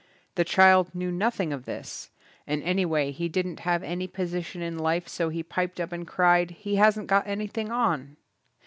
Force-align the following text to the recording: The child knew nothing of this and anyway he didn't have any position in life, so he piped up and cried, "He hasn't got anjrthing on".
The 0.33 0.43
child 0.43 0.95
knew 0.95 1.11
nothing 1.11 1.53
of 1.53 1.65
this 1.65 2.09
and 2.47 2.63
anyway 2.63 3.11
he 3.11 3.29
didn't 3.29 3.59
have 3.59 3.83
any 3.83 4.07
position 4.07 4.63
in 4.63 4.79
life, 4.79 5.07
so 5.07 5.29
he 5.29 5.43
piped 5.43 5.79
up 5.79 5.91
and 5.91 6.07
cried, 6.07 6.49
"He 6.49 6.77
hasn't 6.77 7.05
got 7.05 7.27
anjrthing 7.27 7.69
on". 7.69 8.17